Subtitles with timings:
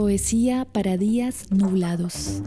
[0.00, 2.40] Poesía para días nublados.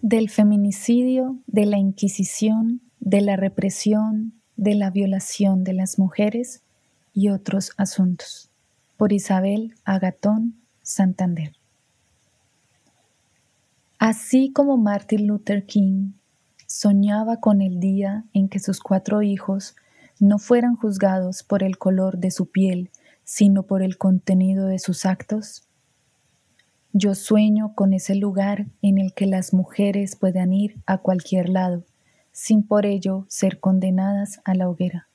[0.00, 6.62] Del feminicidio, de la Inquisición, de la represión, de la violación de las mujeres
[7.12, 8.50] y otros asuntos.
[8.96, 11.52] Por Isabel Agatón Santander.
[13.98, 16.12] Así como Martin Luther King
[16.66, 19.76] soñaba con el día en que sus cuatro hijos
[20.20, 22.90] no fueran juzgados por el color de su piel,
[23.24, 25.68] sino por el contenido de sus actos?
[26.92, 31.84] Yo sueño con ese lugar en el que las mujeres puedan ir a cualquier lado,
[32.32, 35.08] sin por ello ser condenadas a la hoguera.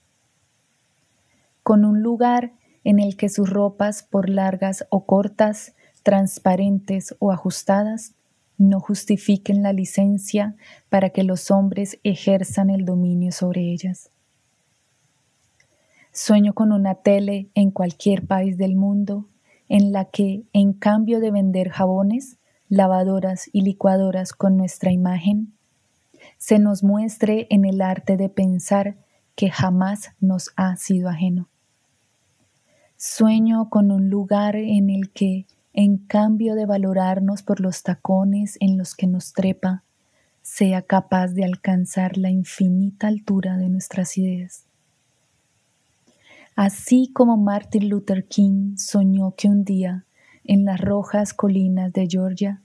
[1.62, 8.16] Con un lugar en el que sus ropas, por largas o cortas, transparentes o ajustadas,
[8.58, 10.56] no justifiquen la licencia
[10.90, 14.10] para que los hombres ejerzan el dominio sobre ellas.
[16.18, 19.28] Sueño con una tele en cualquier país del mundo
[19.70, 25.54] en la que, en cambio de vender jabones, lavadoras y licuadoras con nuestra imagen,
[26.40, 28.96] se nos muestre en el arte de pensar
[29.36, 31.50] que jamás nos ha sido ajeno.
[32.98, 38.80] Sueño con un lugar en el que, en cambio de valorarnos por los tacones en
[38.80, 39.84] los que nos trepa,
[40.42, 44.67] sea capaz de alcanzar la infinita altura de nuestras ideas.
[46.58, 50.08] Así como Martin Luther King soñó que un día,
[50.44, 52.64] en las rojas colinas de Georgia,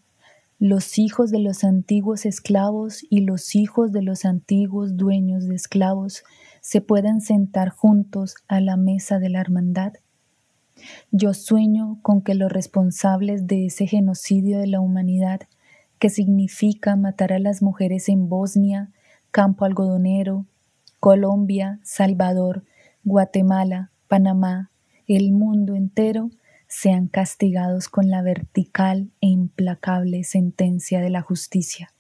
[0.58, 6.24] los hijos de los antiguos esclavos y los hijos de los antiguos dueños de esclavos
[6.62, 9.92] se puedan sentar juntos a la mesa de la hermandad.
[11.10, 15.42] Yo sueño con que los responsables de ese genocidio de la humanidad,
[15.98, 18.90] que significa matar a las mujeres en Bosnia,
[19.32, 20.46] Campo Algodonero,
[20.98, 22.64] Colombia, Salvador,
[23.04, 24.70] Guatemala, Panamá,
[25.08, 26.30] el mundo entero,
[26.68, 31.92] sean castigados con la vertical e implacable sentencia de la justicia.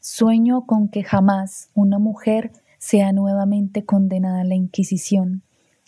[0.00, 5.40] Sueño con que jamás una mujer sea nuevamente condenada a la Inquisición,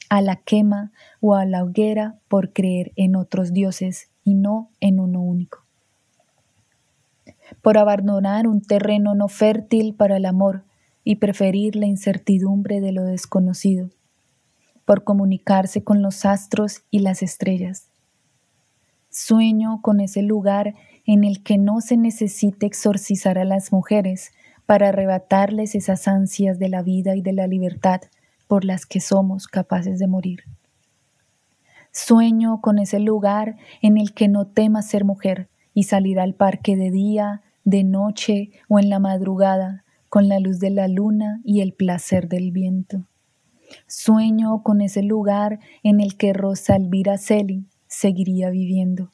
[0.08, 5.00] a la quema o a la hoguera por creer en otros dioses y no en
[5.00, 5.58] uno único.
[7.60, 10.64] Por abandonar un terreno no fértil para el amor,
[11.08, 13.90] y preferir la incertidumbre de lo desconocido,
[14.84, 17.86] por comunicarse con los astros y las estrellas.
[19.08, 20.74] Sueño con ese lugar
[21.06, 24.32] en el que no se necesite exorcizar a las mujeres
[24.66, 28.00] para arrebatarles esas ansias de la vida y de la libertad
[28.48, 30.42] por las que somos capaces de morir.
[31.92, 36.76] Sueño con ese lugar en el que no tema ser mujer y salir al parque
[36.76, 39.84] de día, de noche o en la madrugada
[40.16, 43.06] con la luz de la luna y el placer del viento.
[43.86, 49.12] Sueño con ese lugar en el que Rosa Elvira Celi seguiría viviendo.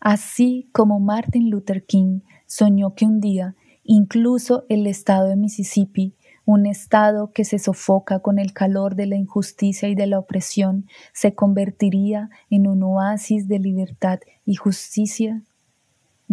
[0.00, 3.54] Así como Martin Luther King soñó que un día
[3.84, 6.14] incluso el estado de Mississippi,
[6.46, 10.86] un estado que se sofoca con el calor de la injusticia y de la opresión,
[11.12, 15.42] se convertiría en un oasis de libertad y justicia